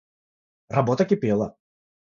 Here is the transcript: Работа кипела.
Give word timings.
Работа 0.77 1.05
кипела. 1.11 1.51